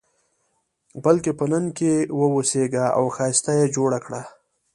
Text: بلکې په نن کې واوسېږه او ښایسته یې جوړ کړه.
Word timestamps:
بلکې 1.03 1.31
په 1.39 1.45
نن 1.51 1.65
کې 1.77 1.93
واوسېږه 2.19 2.85
او 2.97 3.03
ښایسته 3.15 3.51
یې 3.59 3.65
جوړ 3.75 3.91
کړه. 4.05 4.21